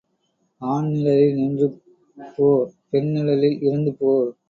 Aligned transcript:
ஆண் 0.61 0.87
நிழலில் 0.91 1.35
நின்று 1.35 1.67
போ 2.35 2.47
பெண் 2.89 3.11
நிழலில் 3.11 3.59
இருந்து 3.61 3.93
போ. 3.93 4.11